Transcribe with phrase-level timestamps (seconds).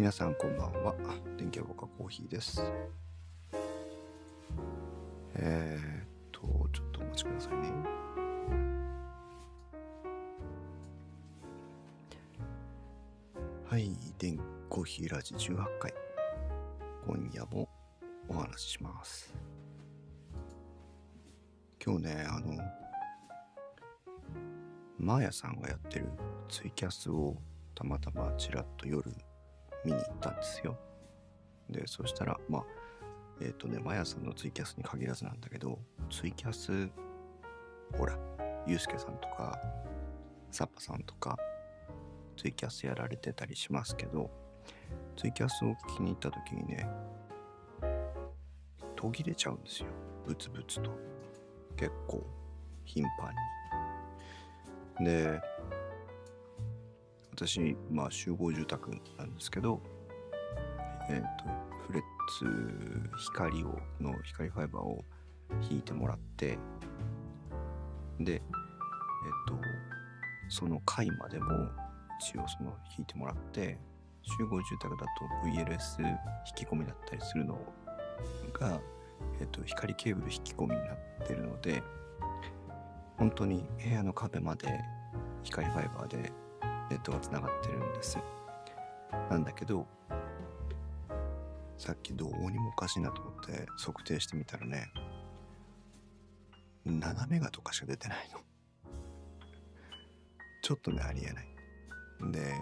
[0.00, 0.94] 皆さんこんばんは。
[1.36, 2.62] 電気屋ボカコーヒーです。
[5.34, 6.40] えー、っと、
[6.72, 7.72] ちょっとお待ちくださいね。
[13.68, 14.40] はい、電
[14.70, 15.92] コーヒーラジ18回。
[17.06, 17.68] 今夜も
[18.26, 19.34] お話しします。
[21.84, 22.56] 今日ね、あの、
[24.98, 26.06] マーヤさんがやってる
[26.48, 27.36] ツイキャスを
[27.74, 29.04] たまたまちらっと夜
[29.84, 30.78] 見に行ったんですよ。
[31.68, 32.64] で、そしたら、まあ、
[33.40, 35.78] えっ、とね、マヤさんのツイキャスに限らずなんだけど、
[36.10, 36.90] ツイキャス、
[37.96, 38.18] ほら、
[38.66, 39.58] ゆうすけさんとか、
[40.50, 41.38] サッパさんとか、
[42.36, 44.30] ツイキャスやられてたりしますけど、
[45.16, 46.86] ツイキャスを聞きに行った時にね、
[48.96, 49.88] 途切れちゃうんですよ。
[50.26, 50.90] ブツブツと。
[51.76, 52.22] 結構、
[52.84, 53.34] 頻繁
[55.00, 55.06] に。
[55.06, 55.40] で、
[57.32, 59.80] 私、まあ、集合住宅なんですけど、
[61.08, 61.44] えっ、と、
[61.86, 62.02] フレッ
[62.38, 65.04] ツ光を、の光ファイバーを
[65.70, 66.58] 引いてもらって、
[68.18, 68.40] で、えっ、
[69.46, 69.54] と、
[70.48, 71.68] その階までも
[72.20, 73.78] 一応その引いてもらって、
[74.22, 76.16] 集合住宅だと VLS 引
[76.54, 77.58] き込みだったりするの
[78.52, 78.80] が、
[79.40, 81.82] えっ、と、光ケーブル引き込みになってるので、
[83.16, 84.80] 本当に部屋の壁まで
[85.42, 86.32] 光ファイバーで
[86.90, 88.18] ネットがつながってるんです。
[89.30, 89.86] なんだけど、
[91.78, 94.92] さっきどうにもおかしいなと思って測定してみたらね、
[96.86, 98.40] 7メガとかしか出てないの。
[100.62, 101.50] ちょっとね、ありえない。
[102.32, 102.54] で、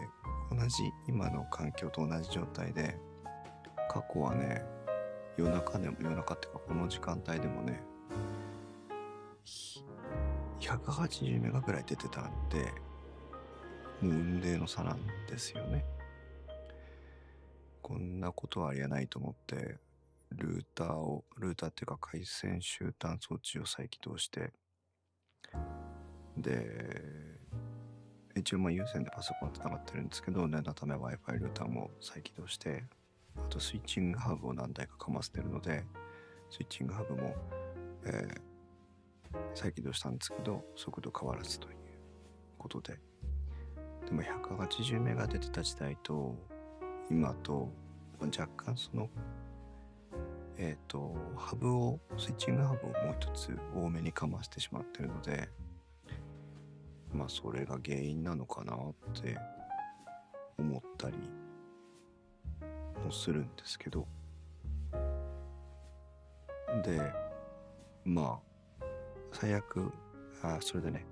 [0.51, 2.97] 同じ今の環境と同じ状態で、
[3.89, 4.63] 過去はね、
[5.37, 7.83] 夜中でも、夜中っていうかこの時間帯でもね、
[10.61, 12.73] 180メガぐらい出てたんで、
[14.01, 15.85] もう雲泥の差なんですよね。
[17.83, 19.79] こんなことはありえないと思って、
[20.33, 24.53] ルーターを、ルーターっていうか回線集端装置を再起動して、
[26.37, 27.39] で、
[28.37, 32.85] 一応まあ有線でパソコンつながってるんですけど、念のため Wi-Fi ルーターも再起動して、
[33.37, 35.85] あとスイッチングハブを何台かかませてるので、
[36.51, 37.35] スイッチングハブも、
[38.05, 38.49] えー
[39.55, 41.77] 再起動したんですけど、速度変わらずという
[42.59, 42.99] ことで。
[44.09, 46.35] でも180メガ出てた時代と、
[47.11, 47.71] 今と、
[48.19, 49.11] 若干その、
[50.57, 55.51] えっ、と、ハブを、スイッチングハブをもう一つ多めにかましてしまってるので、
[57.13, 59.37] まあそれが原因なのかなって
[60.59, 61.17] 思ったり
[63.05, 64.07] もするんですけど。
[66.83, 67.13] で、
[68.07, 68.41] ま
[68.81, 68.85] あ、
[69.33, 69.93] 最悪、
[70.43, 71.05] あ、それでね、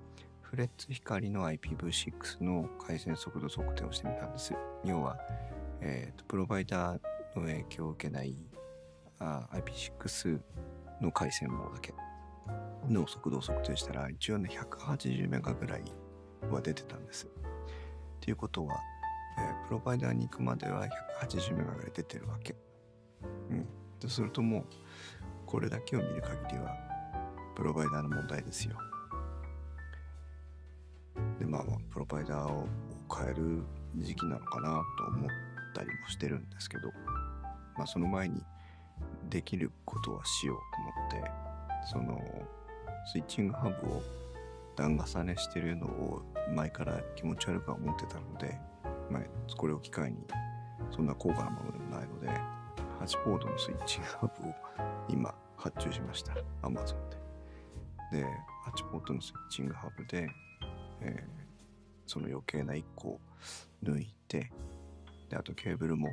[0.49, 4.53] フレッツ光の IPv6 の回線速度測定をしてみたんです。
[4.85, 5.17] 要は、
[5.81, 6.99] えーと、プロバイダー
[7.37, 8.37] の影響を受けない
[9.19, 10.39] あ IP6
[11.01, 11.93] の回線網だけ
[12.89, 15.83] の速度を測定したら、一応ね、180メガぐらい
[16.49, 17.25] は出てたんです。
[17.25, 17.29] っ
[18.21, 18.79] ていうことは、
[19.37, 20.87] えープロバイダーに行くまでは
[21.21, 22.55] 180メガぐらい出てるわけ。
[23.51, 23.67] うん。
[23.99, 24.63] とするともう、
[25.45, 26.73] これだけを見る限りは、
[27.53, 28.77] プロバイダーの問題ですよ。
[31.39, 32.67] で、まあまあ、プロバイダーを
[33.13, 33.63] 変える
[33.95, 35.29] 時期なのかなと思っ
[35.73, 36.91] たりもしてるんですけど、
[37.77, 38.41] まあその前に
[39.29, 40.57] できることはしよう
[41.11, 41.31] と思って、
[41.89, 42.47] その、
[43.11, 44.03] スイッチングハブを
[44.75, 46.21] 段重ねしてるのを
[46.53, 48.59] 前から気持ち悪くは思ってたので、
[49.09, 49.21] まあ、
[49.55, 50.17] これを機会に
[50.91, 52.27] そんな高価なものでもないので、
[52.99, 54.53] 8ポートのスイッチングハブを
[55.09, 56.33] 今発注しました。
[56.61, 56.95] Amazon
[58.11, 58.19] で。
[58.19, 58.25] で、
[58.65, 60.27] 8ポートのスイッチングハブで、
[61.01, 61.37] えー
[62.09, 63.19] その余計な1個を
[63.83, 64.49] 抜いて、
[65.29, 66.07] で、あとケーブルも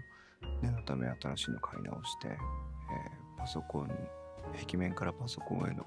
[0.60, 3.88] 念のため新しいの買い直して、えーパソコン、
[4.66, 5.86] 壁面からパソコンへの、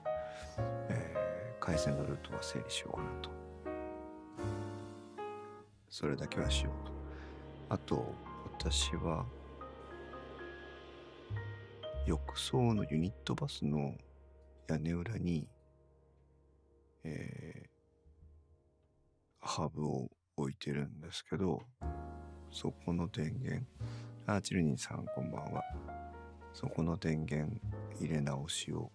[0.90, 1.28] えー
[1.60, 3.30] 回線のルートは整理しようかなと。
[5.90, 6.94] それだけはしようと。
[7.70, 8.16] あと、
[8.58, 9.26] 私は、
[12.06, 13.96] 浴槽のユニットバスの
[14.70, 15.50] 屋根裏に、
[17.04, 17.57] え
[19.48, 21.62] ハブを置いてるんですけど、
[22.52, 23.66] そこの電源、
[24.26, 25.64] あ、チルニーさんこんばんは。
[26.54, 27.58] そこの電源
[28.02, 28.92] 入れ直しを、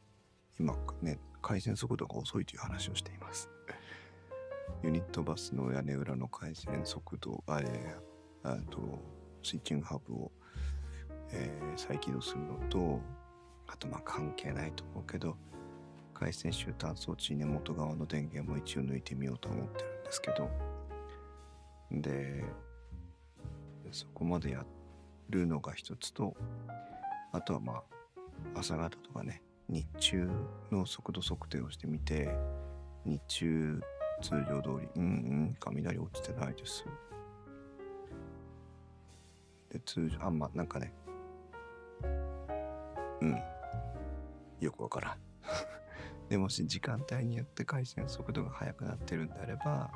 [0.61, 3.49] 今ね、回線速度が遅いという話をしています。
[4.85, 7.97] ユニットバスの屋根裏の回線速度、あれ、
[8.43, 9.03] あと、
[9.43, 10.33] スイッチングハブを、
[11.33, 13.01] えー再起動するのと、
[13.67, 15.35] あとまあ関係ないと思うけど、
[16.13, 20.51] 回線集端装置根元側の電源も一応抜いてみようと思ってるんですけど、
[21.91, 22.45] で、
[23.91, 24.63] そこまでや
[25.31, 26.37] るのが一つと
[27.33, 27.83] あとはま
[28.55, 30.29] あ朝方とかね日中
[30.71, 32.29] の速度測定をしてみて
[33.07, 33.81] 日中
[34.21, 36.85] 通常通りうんうん雷落ちてないです。
[39.71, 40.93] で通常あんまなんかね
[43.23, 43.43] うん。
[44.61, 45.32] よくわからん。
[46.33, 49.91] でもし時間帯によって回線速度が速くなってるんであれば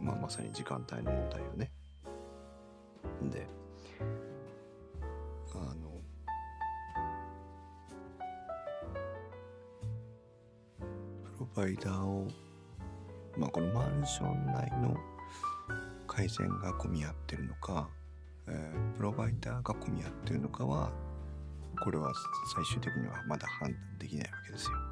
[0.00, 1.70] まあまさに時間帯の問題よね
[3.30, 3.46] で
[5.54, 6.02] あの
[10.80, 12.26] プロバイダーを
[13.38, 14.96] まあこのマンション内の
[16.08, 17.88] 回線が混み合ってるのか、
[18.48, 20.90] えープロバイダーが混み合ってるのかは
[21.80, 22.12] これは
[22.52, 24.85] 最終的にはまだ判断できないわけですよ。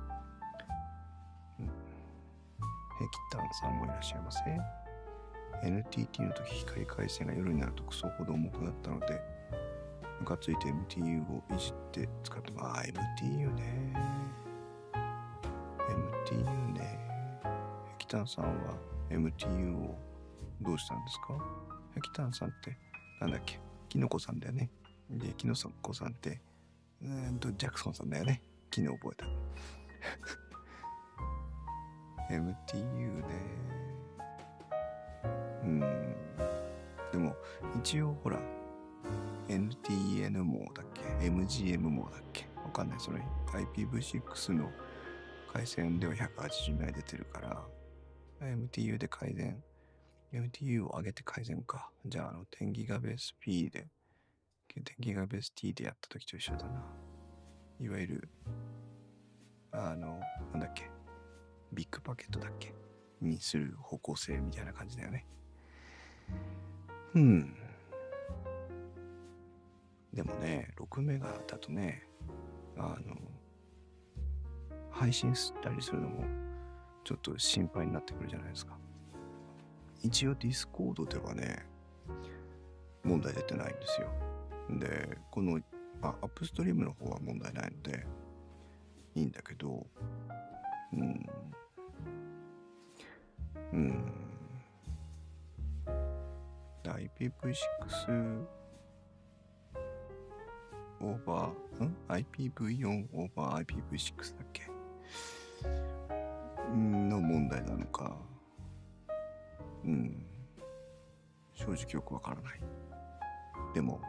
[3.14, 4.40] キッタンさんもいらっしゃいませ。
[5.62, 9.20] NTT の時光回線が夜になるとクソほど重くなったので
[10.18, 13.94] ムカついて MTU をいじって使ってああ MTU ね。
[16.26, 16.98] MTU ね。
[17.44, 18.74] ヘキタンさんは
[19.10, 19.96] MTU を
[20.60, 21.38] どうしたんですか？
[21.94, 22.76] ヘキタンさんって
[23.20, 23.60] なんだっけ？
[23.88, 24.70] キノコさんだよね。
[25.08, 26.40] でキノコさんって
[27.00, 28.42] うんとジャクソンさんだよね。
[28.74, 29.26] 昨日覚えた。
[32.36, 33.26] MTU ね。
[35.62, 35.80] うん。
[37.12, 37.36] でも
[37.78, 38.40] 一応ほら
[39.48, 42.46] NTN 網だっけ？MGM 網だっけ？
[42.64, 43.00] わかんない。
[43.00, 43.20] それ
[43.52, 44.70] IPv6 の
[45.52, 47.64] 回線では180枚出てるから
[48.40, 49.62] MTU で改善。
[50.32, 51.90] MTU を上げて改善か。
[52.04, 53.86] じゃああの 10GBP で
[55.00, 56.84] 10GBP でやった時と一緒だな。
[57.80, 58.28] いわゆる
[59.70, 60.20] あの
[60.52, 60.90] なんだっけ？
[61.74, 62.72] ビッグパケットだっけ？
[63.20, 65.26] にする方向性みたいな感じだよね。
[67.14, 67.56] うん。
[70.12, 72.06] でもね6メガだとね
[72.76, 73.16] あの
[74.90, 76.24] 配信したりするのも
[77.02, 78.76] ちょっと心配になってくるじゃないですか。
[80.02, 81.66] 一応ディスコードではね
[83.02, 84.08] 問題出てないんですよ。
[84.78, 85.60] でこの
[86.02, 88.06] あアップストリームの方は問題ないので
[89.14, 89.86] いいんだけど
[90.92, 91.26] うん。
[93.74, 93.94] うん
[96.84, 98.44] IPv6
[101.00, 104.62] over、ん ?IPv4 over IPv6 だっけ？
[106.72, 108.16] の問題なのか。
[109.84, 110.24] うん。
[111.54, 112.60] 正直よくわからない。
[113.74, 114.00] でも、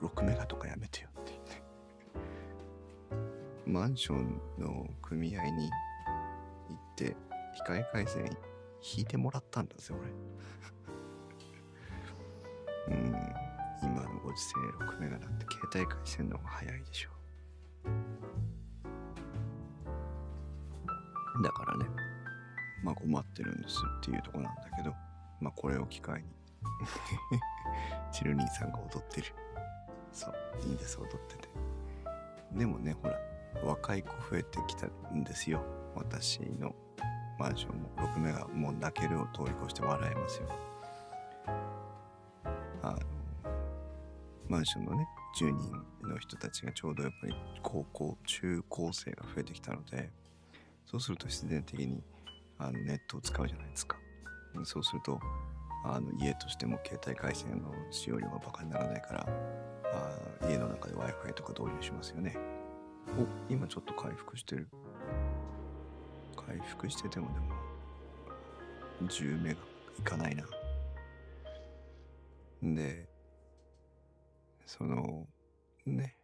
[0.00, 1.62] 6メガとかやめてよって言って。
[3.66, 5.70] マンションの組合に行
[6.74, 7.16] って、
[7.64, 8.24] 控え回線
[8.96, 9.94] 引いてもらったんだぜ、
[12.88, 12.96] 俺。
[12.96, 13.14] うん。
[13.82, 17.10] 今のご時世6メガなんて携帯回線の方が早いでしょ。
[21.42, 21.86] だからね。
[22.82, 24.94] まあ困ってるんですっていうとこなんだけど。
[25.40, 26.28] まあこれを機会に。
[28.12, 29.32] チルニーさんが踊ってる。
[30.12, 30.34] そう。
[30.60, 31.48] いいんです踊ってて。
[32.52, 33.18] でもねほら
[33.62, 35.62] 若い子増えてきたんですよ。
[35.94, 36.74] 私の。
[37.38, 40.48] マンションも6メガもう泣けるを通り越して笑えますよ。
[42.82, 42.98] あの
[44.48, 45.06] マンションのね
[45.38, 45.72] 10人
[46.08, 50.10] の人たちがちょうどやっぱり高校中高生が増えてきたので
[50.86, 52.02] そうすると必然的に
[52.58, 53.96] あのネットを使うじゃないですか。
[54.64, 55.20] そうすると
[55.84, 59.26] あの家としても携帯回線の使用量がバカにならないから
[60.42, 62.36] あ家の中で w i f i とか導入しますよね。
[63.16, 64.68] お今ちょっと回復してる。
[66.48, 67.46] 回復しててもでも
[69.02, 69.60] 10メガ
[69.98, 70.44] いかないな。
[72.62, 73.06] で
[74.64, 75.26] その
[75.84, 76.16] ね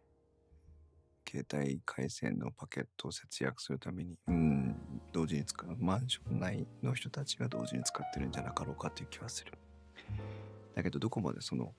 [1.29, 4.75] 携帯回線のパケットを節約するためにうん
[5.13, 9.53] 同時に使うマンション内の人たちが同時に使ってるんじゃなかろうかという気はする。
[10.73, 11.73] だけどどこまでその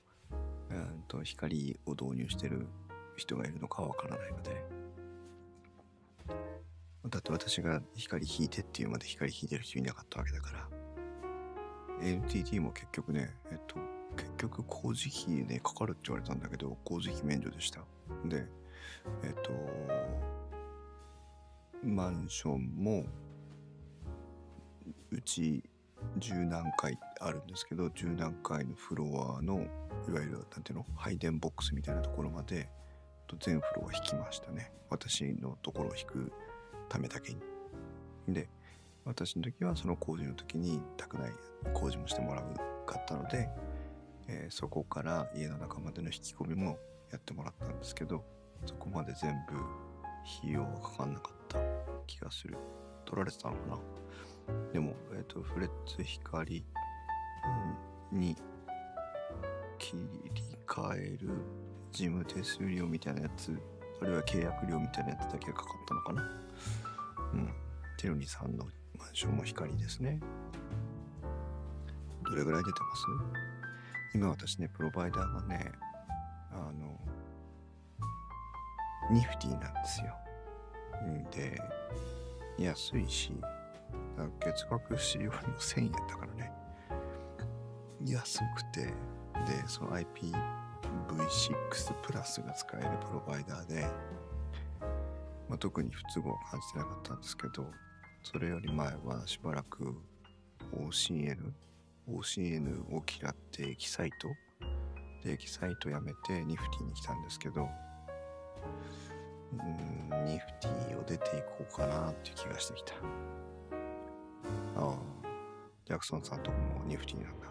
[0.70, 2.66] うんと光を導入してる
[3.16, 4.75] 人がいるのかはわからないので。
[7.08, 10.68] だって私が光引いてっていうまで光引いてる人いなかったわけだから。
[12.02, 13.76] NTT も結局ねえっと
[14.16, 17.80] 結局工事費ねかかるって言われたんだけど工事費免除でした。
[18.26, 18.46] で
[19.22, 19.50] えっと
[21.82, 23.04] マンションも
[25.10, 25.62] うち
[26.18, 29.66] 十何階あるんですけど十何階のフロアの
[30.08, 32.68] いわゆるなんていうの配電ボックスみたいなところまで
[33.40, 34.72] 全フロア引きましたね。
[34.88, 36.32] 私のところを引く
[36.88, 37.40] ためだけに。
[38.28, 38.48] で
[39.04, 41.32] 私の時はその工事の時に宅内
[41.72, 43.48] 工事もしてもらうかったので
[44.28, 46.78] えーそこから家の中までの引き込みも
[47.12, 48.24] やってもらったんですけど
[48.64, 49.54] そこまで全部
[50.40, 51.58] 費用がかかんなかった
[52.06, 52.56] 気がする。
[53.06, 53.78] 取られてたのかな。
[54.72, 56.64] でも、えっとフレッツ光
[58.12, 58.36] うんに
[59.78, 59.96] 切
[60.34, 61.30] り替える
[61.92, 63.56] 事務手数料みたいなやつ
[64.02, 66.45] あるいは契約料みたいなやつだけがかかったのかな。
[68.06, 70.20] テルニさんのマンションも光ですね。
[72.24, 73.04] どれぐらい出てます？
[74.14, 75.72] 今私ねプロバイダーがね
[76.52, 77.00] あの
[79.10, 80.16] ニフティなんですよ。
[81.32, 81.60] で
[82.62, 83.32] 安いし
[84.38, 86.52] 月額使用料1000円だからね。
[88.04, 88.84] 安くて。
[88.84, 88.92] で
[89.66, 90.04] その IPv6
[92.02, 93.84] プラスが使えるプロバイダーで、
[95.48, 97.66] まあ、特に不都合は感じてなかったんですけど
[98.32, 99.94] それより前はしばらく
[100.76, 101.36] OCN
[102.10, 104.26] OCN を嫌ってエキサイト
[105.22, 107.68] でエキサイトやめてニフティに来たんですけど
[109.52, 112.94] うーんニフティを出ていこうかなっていう気がしてきた。
[112.94, 114.96] ああ
[115.86, 117.46] ジャクソンさんとこもニフティなんだ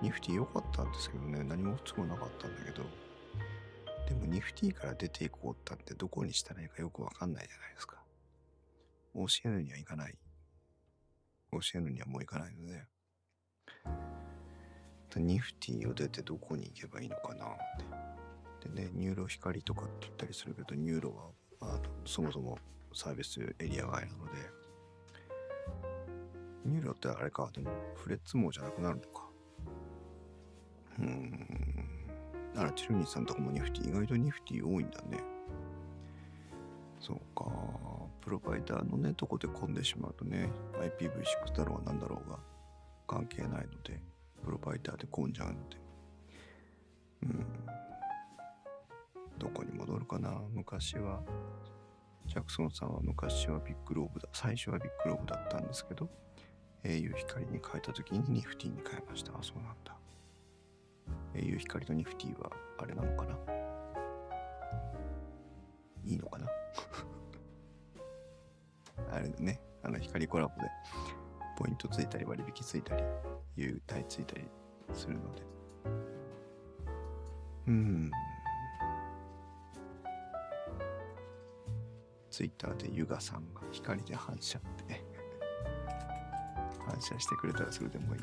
[0.00, 2.82] ニフティ良かったんですけどね何も不都合なかったんだけど。
[4.08, 7.93] でもニフティから出ていこうったってどこにしたらいいかよくわかんないじゃないですか。
[9.14, 10.18] OCN には行かない。
[11.52, 12.84] OCN にはもう行かないので。
[15.16, 17.48] ニフティを出てどこに行けばいいのかなっ
[18.62, 18.68] て。
[18.68, 21.30] でね NURO 光とかって言ったりするけど NURO は
[21.60, 22.58] あそもそも
[22.92, 24.64] サービスエリア外なので。
[26.64, 29.28] NURO ってあれかでもフレッツ網じゃなくなるのか。
[30.98, 31.74] うーん。
[32.56, 35.20] あらチルニーさんとかもニフティ意外とニフティ多いんだね。
[37.00, 37.44] そうか。
[38.24, 42.38] プロバイダーのねとこで混んでしまうとね IPv6 だろうが何だろうが
[43.06, 44.00] 関係ないので
[44.42, 45.76] プロバイダーで混んじゃうので。
[47.24, 47.46] うん。
[49.38, 50.40] どこに戻るかな？
[50.52, 51.20] 昔は。
[52.26, 54.28] ジャクソンさんは昔はビッグローブだ。
[54.32, 56.08] 最初はビッグローブだったんですけど
[56.82, 59.32] au 光に変えた時にニフティに変えました。
[59.32, 59.94] あそうなんだ。
[61.34, 63.36] au 光とニフティはあれなのかな？
[66.04, 66.46] いいのかな？
[69.14, 69.60] あれね。
[69.82, 70.68] あの光コラボで。
[71.56, 73.04] ポイントついたり割引ついたり
[73.54, 74.44] 優待ついたり
[74.92, 75.42] するので。
[77.68, 78.10] うん。
[82.30, 85.04] ツイッターでユガさんが光で反射って。
[86.86, 88.20] 反射してくれたらそれでもいい。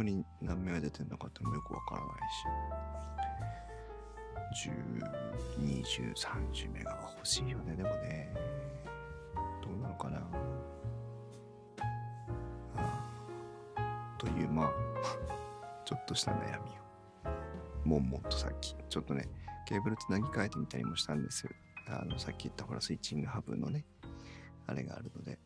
[0.00, 2.20] 当に何名が出てんのかってもよくわからない
[4.64, 4.68] し。
[4.68, 5.04] 10、
[5.60, 7.76] 20、30メガは欲しいよね。
[7.76, 8.34] でもね
[9.62, 10.18] どうなのかな。
[12.76, 13.04] あ
[13.76, 14.72] あというまあ
[15.84, 17.88] ちょっとした悩みを。
[17.88, 18.74] もんもんとさっき。
[18.88, 19.28] ちょっとね
[19.66, 21.46] ケーブルつなぎ替えてみたりもしたんです
[21.86, 23.84] あのさっき言ったほらスイッチングハブのね
[24.66, 25.38] あれがあるので。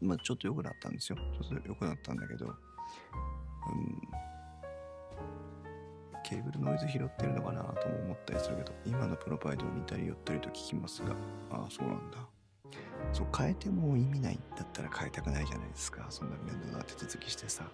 [0.00, 1.18] まあちょっと良くなったんですよ。
[1.18, 2.71] ちょっと良くなったんだけど。
[3.72, 4.22] うん。
[6.24, 11.10] ケーブルノイズ拾ってるのかなとも思ったりするけど今のプロバイドに似たり寄ったりと聞きますが
[11.50, 12.18] ああそうなんだ。
[13.12, 16.06] そう変えても意味ないんだったら変えたくないじゃないですか。
[16.08, 17.64] そんな面倒な手続きしてさ。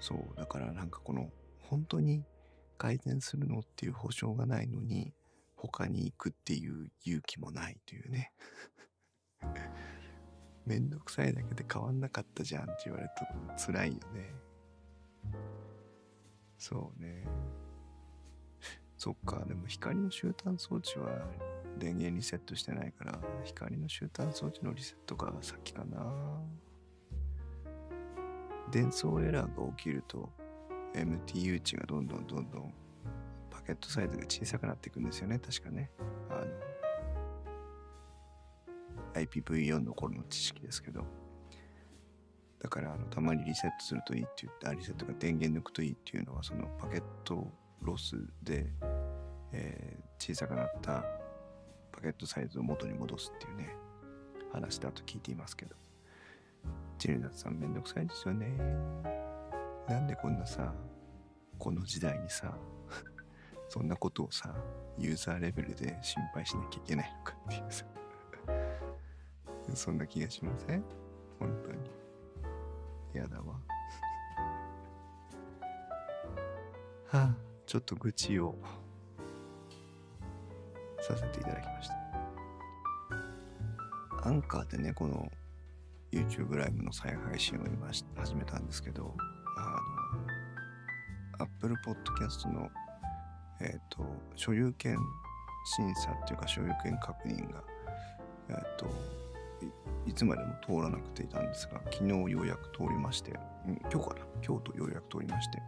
[0.00, 1.30] そうだからなんかこの
[1.60, 2.24] 本当に
[2.76, 5.14] 改善するのっていう保証がないのに
[5.54, 8.32] 他に行くっていう勇気もないというね。
[10.66, 13.10] めんどくさいだけで変わんなかったじゃんって言われる
[13.56, 14.34] と辛いよね。
[16.58, 17.26] そうね。
[18.96, 19.44] そっか。
[19.46, 21.08] でも光の終端装置は
[21.78, 26.00] 電源リセットしてないから光の終端装置のリセットが先かな。
[28.70, 30.30] 伝送エラーが起きると
[30.94, 32.74] MTU 値がどんどんどんどん
[33.50, 35.38] パケットサイズが小さくなっていくんですよね。
[35.38, 35.90] 確かね。
[36.30, 36.71] あの
[39.14, 41.04] IPv4 の頃の知識ですけど。
[42.60, 47.50] だからあのたまにリセットするといいって言ってリセットが電源抜くといいっていうのはそのパケット
[47.80, 48.66] ロスで、
[49.52, 51.04] えー小さくなった
[51.90, 53.74] パケットサイズを元に戻すっていうね
[54.52, 55.74] 話だと聞いていますけど。
[56.96, 58.46] ジルナさんめんどくさいですよね。
[59.88, 60.72] なんでこんなさ
[61.58, 62.56] この時代にさ
[63.68, 64.54] そんなことをさ
[64.96, 67.84] ユーザーレベルで心配しなきゃいけないのかっていうさ。
[69.76, 70.84] そんな気がしません？
[71.38, 71.78] 本当に。
[73.14, 73.60] やだわ。
[77.08, 77.34] は あ
[77.66, 78.54] ちょっと愚痴を
[81.00, 82.02] させていただきました。
[84.24, 85.30] アンカーでね、この
[86.12, 89.14] YouTube ライブの再配信を今始めたんですけど、
[89.56, 89.80] あ
[91.38, 92.70] の、Apple Podcast の、
[93.60, 94.04] えっ、と、
[94.36, 94.96] 所有権
[95.64, 97.64] 審査っていうか所有権確認が、
[98.50, 98.86] えっ、と
[100.06, 103.32] い、つまでも通らなくていたんですが、昨日ようやく通りまして、
[103.92, 104.20] 今日かな？
[104.46, 105.62] 今日とようやく通りまして、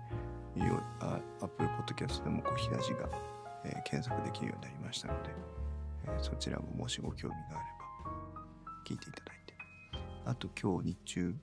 [1.41, 3.09] Apple Podcast でも小平寺が、
[3.65, 5.31] えー検索できるようになりましたので、
[6.07, 7.63] えーそちらももしご興味があれば
[8.87, 9.55] 聞いていただいて。
[10.27, 11.35] あと今日日中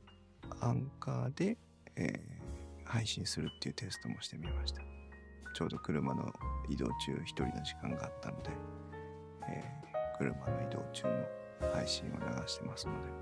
[0.61, 1.57] アンカーで、
[1.95, 2.41] えー
[2.83, 4.81] 配信するっていうテストもしてみました。
[5.53, 6.33] ちょうど車の
[6.69, 8.49] 移動中一人の時間があったので、
[9.47, 9.63] え
[10.17, 11.25] 車の移動中の
[11.73, 13.21] 配信を流してますので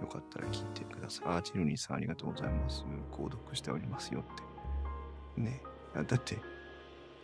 [0.00, 1.36] よかったら聞いてください。
[1.38, 2.84] あチルニーさんありがとうございます。
[3.10, 5.40] 購読しておりますよって。
[5.40, 5.62] ね。
[5.94, 6.38] あだって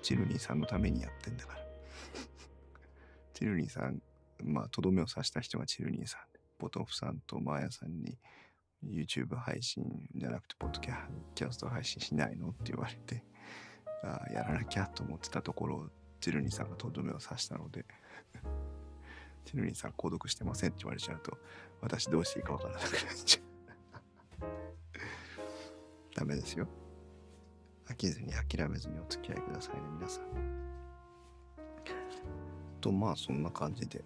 [0.00, 1.60] チルニーさんのためにやってんだから。
[3.34, 4.00] チルニーさん
[4.44, 8.18] まあとどめを刺した人がチルニーさんでポトフさんとマーヤさんに
[8.84, 13.24] YouTube 配信じゃなくてポッドキャスト配信しないのって言われて
[14.02, 15.90] あーやらなきゃと思ってたところ
[16.20, 17.84] チルニーさんがとどめを刺したので
[19.44, 21.36] チルニーさん購読してませんって言われちゃうと
[21.80, 22.92] 私どうしていいかわからなくなっ
[23.24, 23.42] ちゃう。
[26.14, 26.66] ダメですよ。
[27.86, 30.24] 飽きずに諦めずにお付き合いくださいね皆さん。
[32.80, 34.04] とまあそんな感じで。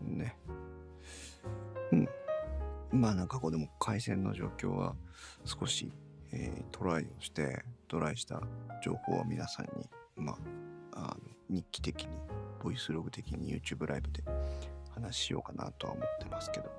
[0.00, 0.36] ね。
[1.92, 2.08] うん。
[2.90, 4.96] まあなんかここでも回線の状況は
[5.44, 5.92] 少し、
[6.32, 8.42] えートライをしてトライした
[8.82, 10.32] 情報は皆さんにま
[10.92, 11.16] ああの
[11.50, 12.10] 日記的に
[12.62, 14.22] ボイスログ的に YouTube ライブで
[14.90, 16.70] 話しようかなとは思ってますけど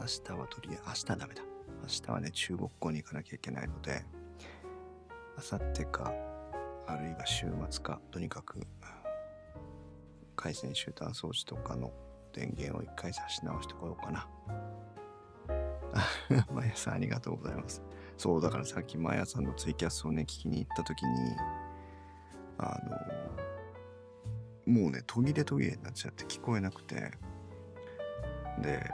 [0.00, 1.42] 明日はとりあえず明日はダメだ
[1.82, 4.04] 明日はね中国語に行かなきゃいけないので
[5.36, 6.12] 明後日か
[6.86, 8.60] あるいは週末かとにかく
[10.36, 11.90] 回線集端装置とかの
[12.32, 14.28] 電源を一回差し直してこようかな。
[15.94, 17.82] あマヤさんありがとうございます。
[18.18, 21.10] そう、だからさっきマヤさんのツイキャスをね、聞きに行った時に、
[22.58, 22.96] あの、
[24.66, 27.12] もうね、途切れ途切れになっちゃって聞こえなくて、
[28.62, 28.90] で、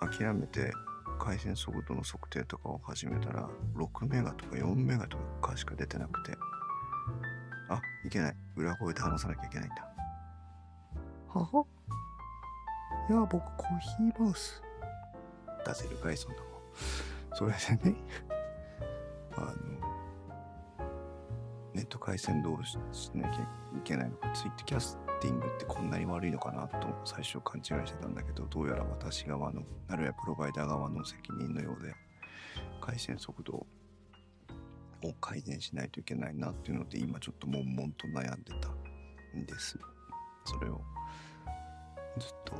[0.00, 0.72] 諦めて
[1.18, 6.36] 回線速度の測定とかを始めたら、6メガとか4メガとかしか出てなくて、
[7.68, 8.36] あ、いけない。
[8.56, 9.88] 裏声で話さなきゃいけないんだ。
[11.28, 11.64] はは
[13.10, 14.62] いや、僕、コーヒーマウス。
[15.66, 16.50] 出せるかい、そんなもん。
[17.34, 17.96] それでね、
[22.08, 22.78] 回線どうし
[23.12, 23.46] なきゃい
[23.84, 31.92] けないのか、ツイットキャスティングってこんなに悪いのかなと最初勘違いしてたんだけど、どうやら私側の、あるいはプロバイダー側の責任のようで、
[32.80, 38.70] 回線速度を改善しないといけないなっていうので、今ちょっと悶々と悩んでた
[39.38, 39.78] んです。
[40.46, 40.80] それを
[42.18, 42.54] ずっと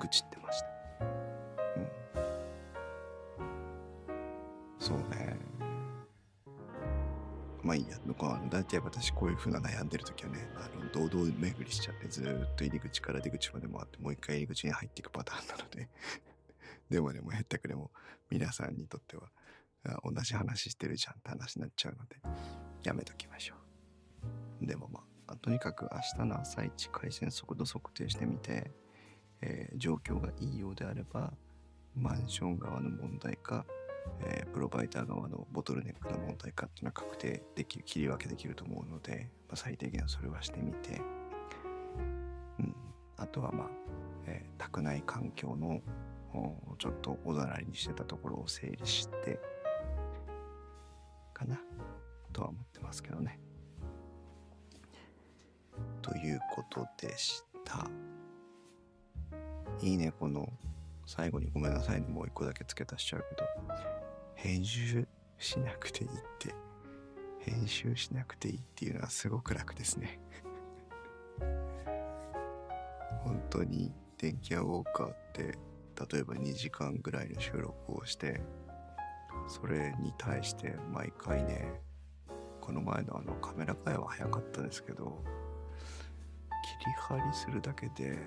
[0.00, 0.66] 愚痴ってました。
[1.76, 1.88] うん。
[4.78, 5.55] そうね。
[7.66, 15.88] まあいいや、こう大体私こういう風な悩んでる時はね、あの堂々巡りしちゃってずっと入り口から出口まで回ってもう一回入り口に入っていくパターンなので
[16.88, 17.90] でもね、もうへったくれも
[18.30, 19.32] 皆さんにとっては
[20.04, 22.16] 同じ話してるじゃんって話になっちゃうので
[22.84, 23.56] やめときましょ
[24.62, 24.66] う。
[24.66, 28.70] でもまあ、とにかく明日の朝一回線速度測定してみて、
[29.40, 31.32] えー状況がいいようであれば
[31.96, 33.66] マンション側の問題か、
[34.20, 41.02] えープロバイダー側のボトルネックの問題かっていうのは確定できる切り分けできると思うので、まあ、最低限それはしてみて、
[42.58, 42.74] うん、
[43.18, 43.68] あとはまあ、
[44.26, 45.80] えー宅内環境の
[46.78, 49.38] ちょっとおざなりにしてたところを整理して
[51.32, 51.60] かな
[52.32, 53.38] とは思ってますけどね。
[56.02, 57.86] ということでした。
[59.82, 60.48] いいね、この
[61.06, 63.44] 最後にごめんなさいね、もう一個だけ付け足しちゃうけど、
[64.34, 65.06] 編集
[65.38, 66.52] しなくていいって、
[67.38, 70.18] 編集しなくていいっていうのはすごく楽ですね。
[73.22, 75.42] 本当に電気屋ウォーカーって、
[76.12, 78.40] 例えば2時間ぐらいの収録をして、
[79.46, 81.80] それに対して毎回ね、
[82.60, 85.22] この前のあのカメラ替えは早かったですけど、
[86.80, 88.18] 切り張りするだけで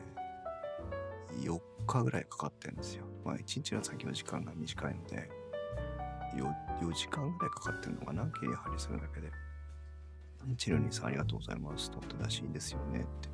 [1.37, 3.05] 4日ぐらいかかってるんですよ。
[3.23, 5.29] まあ1日の先の時間が短いので
[6.35, 6.43] 4,
[6.81, 8.25] 4時間ぐらいかかってるのかな？
[8.25, 9.31] 切り張りするだけで。
[10.57, 11.91] チルニーさんありがとうございます。
[11.91, 13.29] とって出しいいですよねって。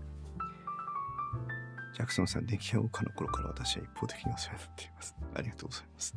[1.94, 5.16] ジャクソンさん、出来屋岡の頃から私は一方的にお世話になっています。
[5.36, 6.14] ありがとうございます。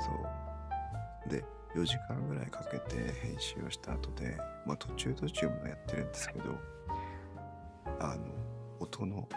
[0.00, 0.10] そ
[1.28, 1.30] う。
[1.30, 4.36] で、4時間ぐらいかけて編集をした後で、
[4.66, 6.58] まあ途中途中もやってるんですけど、
[8.00, 8.24] あの、
[8.80, 9.28] 音の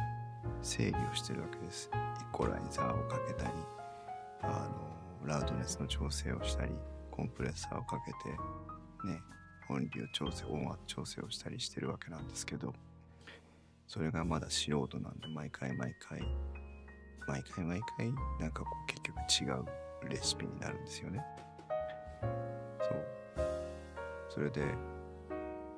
[0.62, 1.90] 整理をしてるわけです。
[1.94, 3.52] イコライザーをかけたり
[4.42, 4.70] あ
[5.24, 6.72] のラウドネスの調整をしたり
[7.12, 8.30] コンプレッサーをかけて
[9.08, 9.22] ね
[9.70, 12.74] 音量調整音圧調整をしたりしてるわけなんですけど
[13.88, 16.22] それがまだ素人なんで毎回毎回
[17.28, 21.24] 毎回毎回なんかこう結局違うレシピになるんですよね。
[22.80, 23.20] そう。
[24.30, 24.62] それで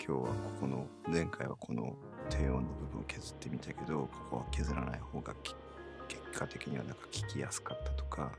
[0.05, 1.95] 今日はここの前回はこの
[2.29, 5.33] 低音の部分を削ってみたけどここは削らない方が
[6.07, 8.31] 結果的にはなんか聞きやすかったとか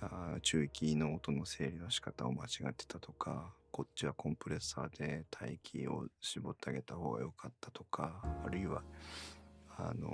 [0.00, 8.82] あ中域の音の整理の仕方を間違ってたとかこっちはコンプレッサーで帯域を絞ってあげた方が良かったとかあるいは
[9.78, 10.08] あの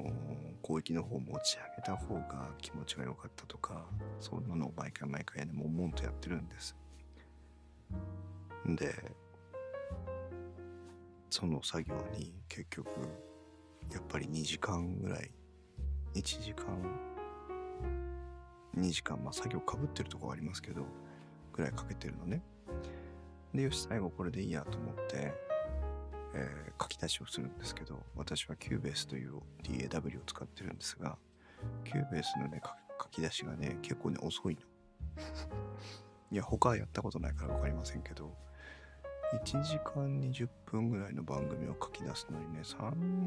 [0.64, 3.86] 広域の方を持ち上げた方が気持ちが良かったとか
[4.20, 6.76] そんなのを毎回毎回ねもんもんとやってるんです。
[8.66, 8.94] で
[11.32, 12.88] その作業に結局
[13.90, 15.30] やっぱり2時間ぐらい
[16.14, 16.66] 1時間
[18.76, 20.84] 2時間まあ作業かぶってるとこありますけど
[21.54, 22.42] ぐらいかけてるのね。
[23.54, 25.32] でよし最後これでいいやと思って、
[26.34, 31.16] えー、書き出しをするんですけど私は Cubase という DAW を使ってるんですが
[31.84, 32.60] Cubase のね
[33.02, 34.60] 書き出しがね結構ね遅いの。
[36.30, 38.34] いや他はやったことないから分かりませんけど
[39.32, 42.76] 1時間20分ぐらいの番組を書き出すのにね3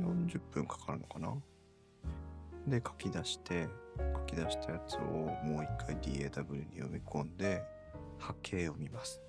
[0.06, 1.34] 4 0分かかるのかな。
[2.68, 7.64] で書き出して書き出したやつをもう一回 DAW に読み込んで
[8.20, 9.22] 波形を見ます。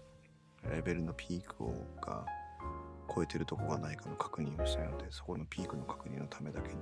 [0.71, 2.25] レベルのピークをが
[3.15, 6.75] 超えてるとこがないかの確認をしたいのでそこのピークの確認のためだけに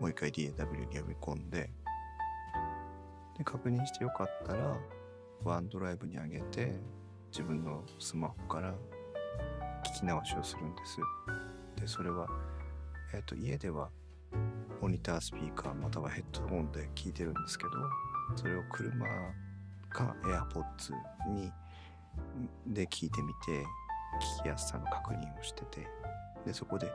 [0.00, 1.70] もう一回 DAW に読み込んで
[3.38, 4.76] で確認してよかったら
[5.44, 6.72] ワンドライブに上げて
[7.32, 8.74] 自分のスマホから
[9.86, 10.98] 聞き直しをするんです。
[11.80, 12.26] で、それは、
[13.14, 13.88] えっ、ー、と、家では
[14.82, 17.70] モニタースピーカーまたはヘッドホンで聞いてるんですけど、
[18.36, 19.06] それを車
[19.88, 21.50] か AirPods に
[22.66, 23.64] で聞いてみて、
[24.40, 25.88] 聞きやすさの確認をしてて、
[26.44, 26.92] で、そこで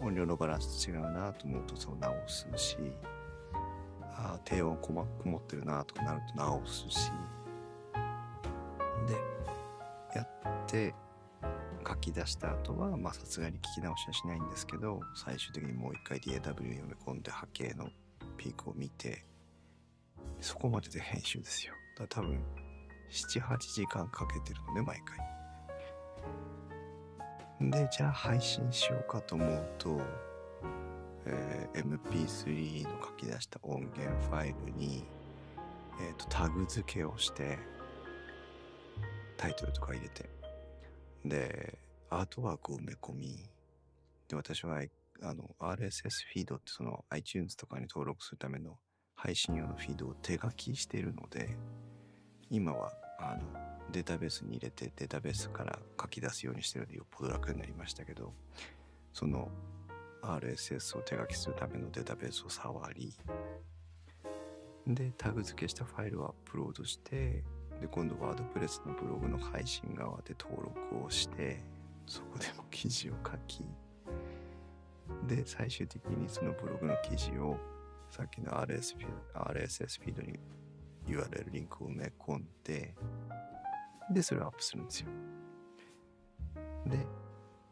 [0.00, 2.76] 音量のバランス違うなと思うとそう直すし、
[4.14, 7.10] あ低音こもってるなとかなると直すし、
[10.14, 10.94] やって
[11.86, 17.88] 書き出した後はまあさすがに聞き直しはしないんですけど最終的にもう一回 DAW 読み込んで波形の
[18.36, 19.24] ピークを見て
[20.40, 21.74] そこまでで編集ですよ。
[21.98, 22.40] だから多分
[23.10, 25.18] 78時間かけてるのね毎回。
[27.70, 30.00] でじゃあ配信しようかと思うと、
[31.26, 35.04] えー、MP3 の書き出した音源ファイルに、
[36.00, 37.58] えーとタグ付けをして
[39.36, 40.28] タイトルとか入れて。
[41.24, 41.78] で
[42.10, 43.48] アートワークを埋め込み。
[44.28, 44.82] で私は
[45.22, 48.78] あの RSS フィードってその iTunes とかに登録するための
[49.14, 51.56] 配信用のフィードを手書きしているので
[52.50, 53.42] 今はあの
[53.92, 58.32] データベースに入れてデータベースから書き出すようにしてるのでよっぽど楽になりましたけど
[59.12, 59.48] その
[60.22, 63.14] RSS を手書きするためのデータベースを触り
[64.86, 67.44] でタグ付けしたファイルをアップロードして
[67.82, 71.60] で今度ワードプレスのブログの配信側で登録をして
[72.06, 73.64] そこでも記事を書き
[75.26, 77.58] で最終的にそのブログの記事を
[78.08, 78.94] さっきの RS
[79.34, 80.38] RSS フィードに
[81.08, 82.94] URL リンクを埋め込んで
[84.12, 85.08] でそれをアップするんですよ。
[86.86, 87.06] で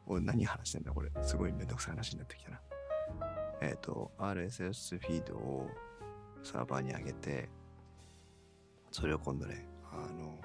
[0.06, 1.10] 俺何話してんだこれ。
[1.22, 2.60] すごいめんどくさい話になってきたな。
[3.60, 5.68] えっ、ー、と RSS フィードを
[6.42, 7.48] サーバーに上げて
[8.90, 10.38] それを今度ねあの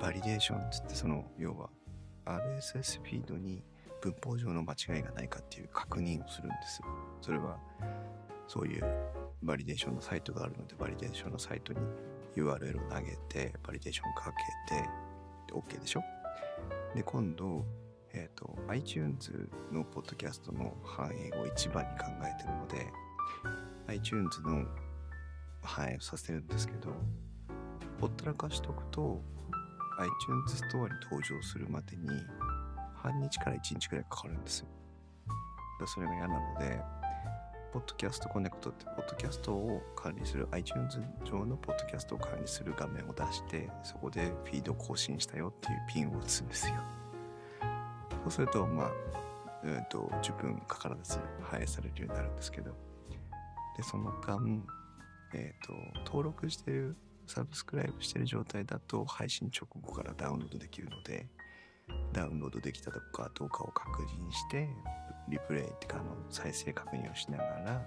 [0.00, 1.68] バリデーションっつってその要は
[2.24, 3.62] RSS フィードに
[4.00, 6.80] 文法上の間違いがないかっていう確認をするんです
[7.20, 7.58] それは
[8.46, 8.84] そういう
[9.42, 11.78] バリデーションのサイトがあるのでバリデーションのサイトに
[12.36, 14.32] URL を投げてバリデーションか
[14.68, 16.02] けてで OK でしょ？
[16.94, 17.64] で今度
[18.12, 22.92] えっ、ー、と iTunes のポッドキャストの反映を一番に考えてるので
[23.88, 24.64] iTunes の
[25.62, 26.92] 反映をさせるんですけど
[28.00, 29.20] ほったらかしとくと
[29.98, 32.08] iTunes ストアに登場するまでに
[32.94, 34.66] 半日から1日くらいかかるんですよ。
[35.86, 36.80] それが嫌なので、
[37.72, 46.74] ポッドキャストコネクトってポッドキャストを管理する iTunes 上のポッドキャストを管理する画面を出してそこでフィード更新したよっていうピンを打つんですよ。
[48.24, 48.90] そうするとまあ、
[49.64, 52.72] えーと、10分かからず反映されるようになるんですけど
[53.76, 54.62] でその間、
[55.34, 56.96] えーと登録してる
[57.30, 61.28] サブスクライブしてる状態だと配信直後からダウンロードできるので
[62.12, 63.00] ダウンロードできたか
[63.38, 64.68] どうかを確認して
[65.28, 67.82] リプレイってかの再生確認をしながら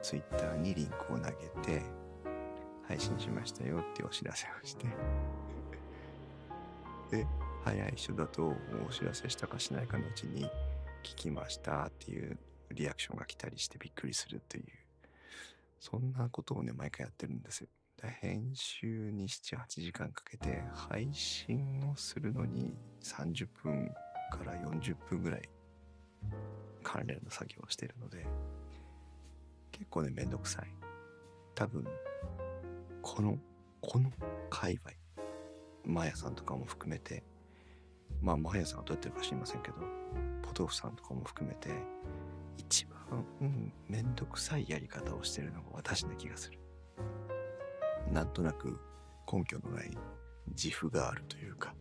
[0.00, 1.82] Twitter にリンクを投げて
[2.88, 4.86] 配信しましたよってお知らせをして。
[7.12, 7.26] で
[7.62, 8.54] 早い人だと
[8.88, 10.46] お知らせしたかしないかのうちに
[11.02, 12.38] 聞きましたっていう
[12.70, 14.64] リアクションが来たりしてびっくりするっていう。
[15.78, 17.68] そんなことをね毎回やってるんですよ。
[18.06, 23.90] 編集に78時間かけて配信をするのに30分
[24.30, 25.48] から40分ぐらい
[26.82, 28.26] 関連の作業をしてるので
[29.72, 30.66] 結構ねめんどくさい。
[31.54, 31.86] 多分
[33.02, 33.38] この
[33.80, 34.12] この
[34.50, 34.90] 界隈
[35.84, 37.22] マヤさんとかも含めて
[38.20, 39.76] まあマヤさんはどうやってるか知りませんけど
[40.42, 41.70] ポトフさんとかも含めて
[42.58, 46.58] 一番、うん、めんどくさいやり方をしてるのが私な気がする。
[48.12, 48.78] なんとなく
[49.30, 49.90] 根拠のない
[50.48, 51.74] 自負があるというか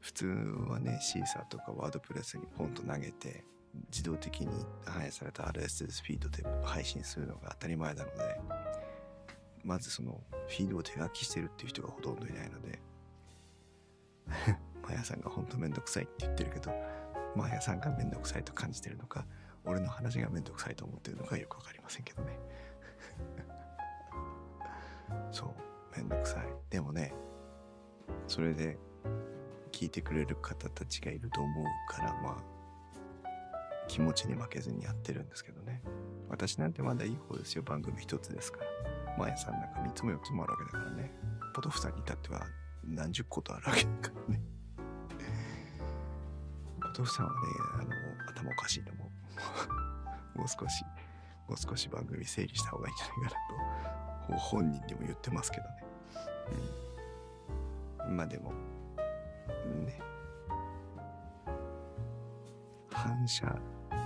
[0.00, 0.26] 普通
[0.68, 3.44] はねシーサーとかワードプレスにポンと投げて
[3.90, 4.48] 自動的に
[4.84, 8.40] 反映された RSS フィードで配信するのが当たり前なので
[9.62, 12.80] まずそのフィードを手書きしてるっていう人がほとんどいないので
[14.82, 16.72] マヤさんがほんとめんどくさいって言ってるけど
[17.36, 19.26] マヤさんがめんどくさいと感じてるのか
[19.64, 22.38] 俺の話がめんどくさいと思ってるのかよくわかりませんけどね。
[25.32, 26.46] そうめんどくさい。
[26.70, 27.12] でもね
[28.26, 28.78] それで
[29.72, 32.60] 聞いてくれる方たちがいると思うからまあ
[33.88, 35.82] 気持ちに負けずにやってるんですけどね。
[36.28, 37.62] 私なんてまだいい方ですよ。
[37.62, 39.16] 番組一つですから。
[39.18, 41.12] マヤさんなんか3つも4つもあるわけだからね。
[41.52, 42.46] ポトフさんに至っては
[42.84, 44.42] 何十個とあるわけだからね。
[46.80, 47.38] ポトフさんはね
[47.74, 49.10] あの頭おかしいのも
[50.36, 50.84] もう少し
[51.48, 53.36] もう少し番組整理した方がいいんじゃないかなと
[54.28, 55.70] 本人にも言ってますけどね、
[58.08, 58.52] うん、まあでも
[59.84, 60.00] ね。
[62.92, 63.46] 反射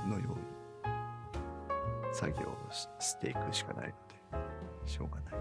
[0.07, 2.57] のように作業を
[3.01, 3.95] していくしかない
[4.33, 4.39] の
[4.85, 5.35] でしょうがない。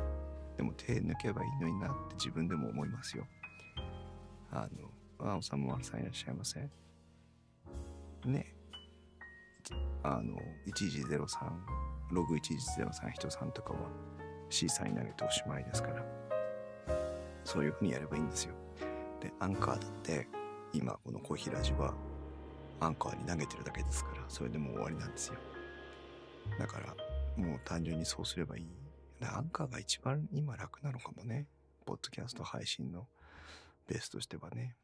[0.57, 3.25] でも手抜けばいいのになって自分でも思いますよ。
[4.51, 4.67] あ
[5.19, 6.67] のあおさんもさんいらっしゃいませ
[8.25, 8.55] ね。
[10.03, 10.35] あの
[10.75, 11.27] 1103
[12.11, 13.79] ログ1103人さんとかは
[14.53, 16.05] C さんに投げておしまいですから。
[17.43, 18.53] そういうふうにやればいいんですよ。
[19.19, 20.27] でアンカーだって
[20.73, 21.93] 今このコーヒーラジは
[22.79, 25.35] アンカーに投げてるだけですからそれでもう終わりなんですよ。
[26.59, 26.95] だから
[27.35, 28.67] もう単純にそうすればいい。
[29.23, 31.47] アンカーが一番今楽なのかもね。
[31.85, 33.07] ポッドキャスト配信の
[33.87, 34.75] ベースとしてはね。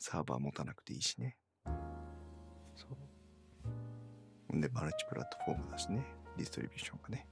[0.00, 1.36] サーバー持たなくていいしね。
[2.74, 2.88] そ
[4.52, 4.60] う。
[4.60, 6.04] でマルチプラットフォームだしね。
[6.36, 7.28] ディストリビューションがね。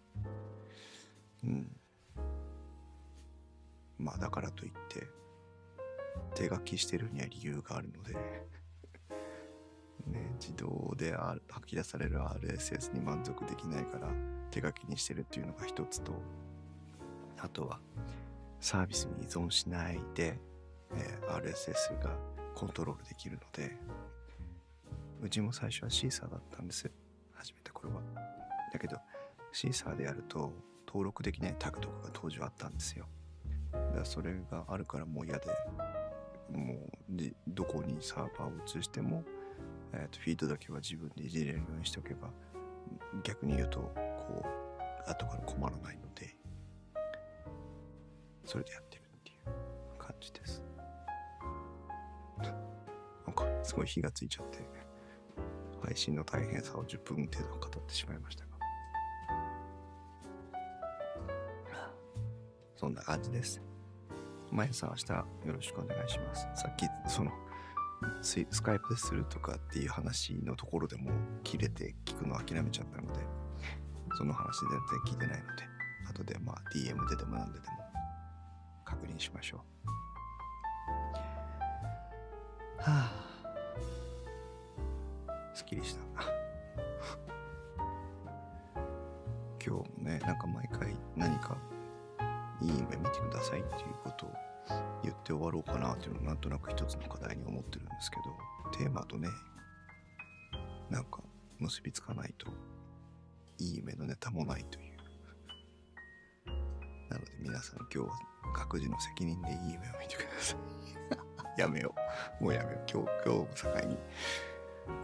[1.45, 1.77] うん。
[3.99, 5.07] まあだからといって
[6.35, 8.15] 手書きしてるには理由があるので
[10.07, 11.15] ね、自動で
[11.49, 14.09] 吐き出される RSS に満足できないから
[14.51, 16.13] 手書きにしてるっていうのが一つと
[17.39, 17.81] あとは
[18.61, 20.39] サービスに依存しないで、
[20.95, 22.17] えー、RSS が
[22.55, 23.77] コントロールできるので
[25.23, 26.91] うちも最初はシーサーだったんです
[27.35, 28.03] 始めた頃は。
[28.73, 28.97] だけど
[29.53, 30.53] シーサーでやると
[30.91, 33.07] 登録できないタグとかが当時はあったんですよ。
[33.95, 35.47] だそれがあるからもう嫌で
[36.51, 39.23] もうでどこにサーバーを移しても
[39.93, 42.29] えーと、フィードだけは自分でいじれるようにしておけば
[43.23, 44.45] 逆に言うとこ
[45.07, 46.37] う後から困らないので
[48.45, 50.63] それでやってるっていう感じです。
[53.27, 54.59] なんかすごい火がついちゃって
[55.83, 58.50] 配信の大変さを10分程度語ってしまいました。
[62.81, 63.61] そんな感じです。
[64.51, 66.49] まゆさん明日よろしくお願いします。
[66.55, 67.31] さっきその
[68.23, 71.11] スカイプでするとかっていう話のところでも
[71.45, 73.21] 切れて聞くの諦めちゃったので
[74.17, 75.65] その話全然聞いてないので
[76.09, 77.75] 後でまあ DM ででもなんででも
[78.83, 79.61] 確認しましょう。
[82.81, 83.13] はあ。
[85.53, 86.01] すっきりした。
[89.63, 91.59] 今日もねなんか毎回何か
[92.63, 93.61] いい夢見てください。
[93.61, 94.33] っていうことを
[95.03, 99.29] 言って終わろうかなっていうのをなんとなく一つの課題に思ってるんですけどテーマとね
[100.91, 101.21] なんか
[101.59, 102.47] 結びつかないと
[103.59, 104.91] いい夢のネタもないという
[107.11, 108.11] なので皆さん今日は
[108.55, 110.55] 各自の責任でいい夢を見てくださ
[111.57, 111.61] い。
[111.61, 111.95] やめよ
[112.41, 112.45] う。
[112.45, 113.49] もうやめよう今日今日を
[113.83, 113.97] 境に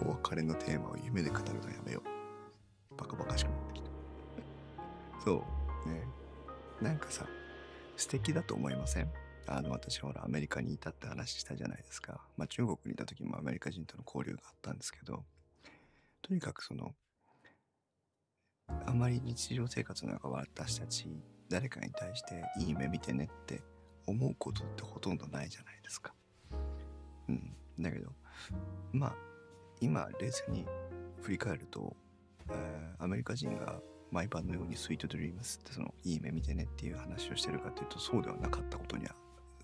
[0.03, 2.03] お別れのテーマを夢で語るのやめよ
[2.93, 2.97] う。
[2.97, 3.91] バカバカしくなってきた。
[5.25, 5.45] そ
[5.87, 5.89] う。
[5.89, 6.07] ね。
[6.81, 7.27] なんかさ
[8.07, 9.11] 素敵だと思いません？
[9.49, 15.25] あの私ほらアメリカにいたって話したじゃないですか、まあ、中国にいた時もアメリカ人との交流があったんですけど
[16.23, 16.95] とにかくその
[18.69, 21.09] あまり日常生活の中は私たち
[21.49, 23.61] 誰かに対していい夢見てねって
[24.07, 26.15] 思うことってほとんどないじゃないですか。
[27.29, 28.13] うん、だけど
[28.93, 29.15] まあ
[29.81, 30.65] 今冷静に
[31.23, 31.97] 振り返ると、
[32.51, 33.81] えー、アメリカ人が
[34.17, 39.15] 毎晩のようにスイートドリームスってそのいい夢見てねっていう話をしてるかというとそうではなかったことには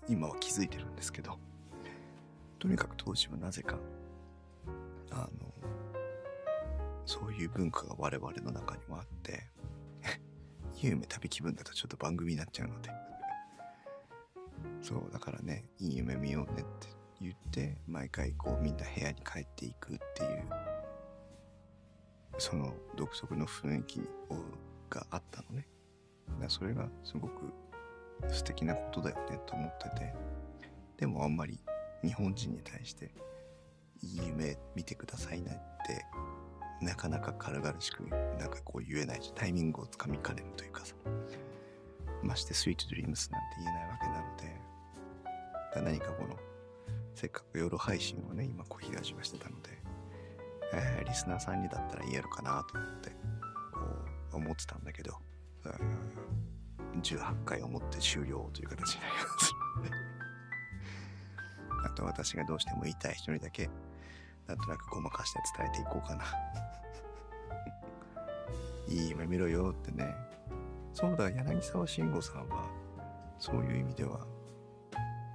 [0.07, 1.39] 今は気づいてるんですけど
[2.59, 3.79] とにかく当時はなぜか
[5.09, 5.27] あの
[7.07, 9.47] そういう文化が我々の中にもあって
[10.79, 12.91] いい 夢旅気分だとちょっと番組になっちゃうので。
[14.83, 16.87] そうだからねいい夢見ようねって
[17.19, 20.72] 言って毎回こうみんな部屋に帰っていくっていう
[22.37, 24.35] その独特の雰囲気を
[24.89, 25.67] があったのね。
[26.39, 27.53] だそれがすごく
[28.29, 30.13] 素敵なことだよねと思ってて。
[30.97, 31.59] でもあんまり
[32.03, 33.11] 日本人に対して
[34.01, 36.05] いい夢見てくださいねって
[36.85, 38.03] なかなか軽々しく
[38.39, 40.95] なんかこう言えないしタイミングをつかみかねるというかさ。
[42.21, 44.63] ましてスイートドリームスなんて言えないわけなので。
[45.81, 46.37] 何かこの
[47.15, 49.72] せっかく夜配信をね今小東がしてたので、
[50.73, 53.09] えー、リスナーさんにだったら言えるかなと思って
[53.71, 53.79] こ
[54.33, 55.17] う思ってたんだけど
[55.65, 59.53] うん18回思って終了という形になります
[61.85, 63.69] あと私がどうしても言いたい人にだけ
[64.47, 66.25] なんとなくごまかして伝えていこうかな。
[68.93, 70.13] いい夢見ろよってね。
[70.93, 72.69] そうだ、柳沢慎吾さんは、
[73.39, 74.27] そういう意味では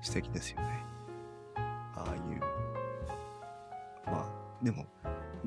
[0.02, 0.84] 素敵ですよね。
[1.56, 2.40] ああいう。
[4.06, 4.26] まあ、
[4.62, 4.86] でも、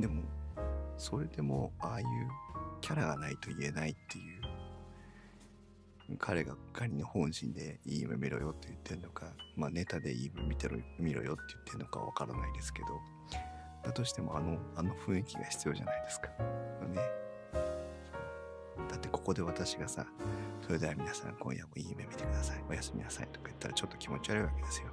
[0.01, 0.23] でも、
[0.97, 2.05] それでも、ああいう
[2.81, 4.41] キャラがないと言えないっていう
[6.17, 12.87] 彼が仮に本心でいい夢見ろよって言ってんのか、まあネタでいい夢見てろ見ろよって言ってんのかわからないですけど、
[13.83, 16.27] だとしてもあの、あの雰囲気が必要じゃないですか。
[16.29, 17.01] ね。
[18.89, 20.05] だってここで私がさ、
[20.61, 22.63] それでは皆さん今夜もいい夢見てください。
[22.69, 24.87] おやすみなさいとか言ったらちょっと気持ち悪いわけですよ。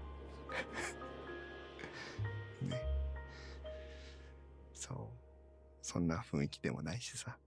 [5.88, 7.38] そんな雰囲気でもないしさ。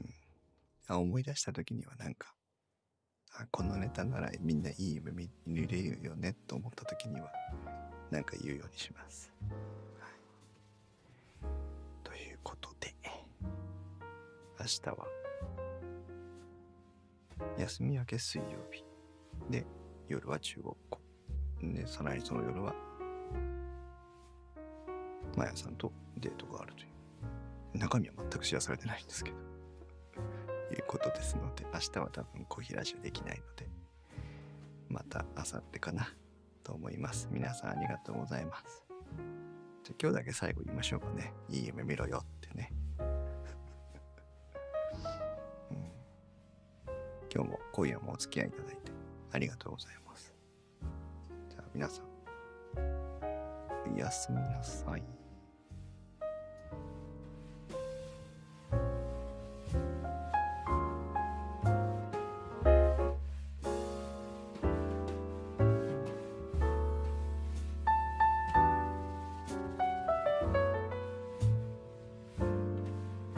[0.00, 0.10] うん、
[0.86, 2.32] あ思い出した時にはなんか、
[3.32, 5.10] あ、このネタならみんないい夢
[5.44, 7.32] 見れるよねと思った時には、
[8.12, 9.32] なんか言うようにします。
[9.42, 10.06] は
[11.42, 11.44] い、
[12.04, 12.94] ということで
[14.60, 15.06] 明日は
[17.58, 18.84] 休み明け水曜日
[19.50, 19.66] で
[20.06, 21.00] 夜は中国語
[21.60, 22.72] でさらにその夜は
[25.36, 26.84] マヤさんとデートがあるとい
[27.74, 29.36] う中身は全く知らされてないんですけど
[30.78, 33.66] いうことですので明日は多分小平しできないので
[34.88, 36.08] また明後日かな
[36.62, 37.28] と思います。
[37.30, 38.84] 皆さんありがとうございます。
[39.84, 41.32] じゃ今日だけ最後言いましょうかね。
[41.48, 42.72] いい夢見ろよってね。
[45.70, 45.76] うん、
[47.34, 48.92] 今日も今夜もお付き合いいただいて
[49.32, 50.34] ありがとうございます。
[51.50, 52.06] じゃあ皆さん、
[53.94, 55.17] おやすみなさい。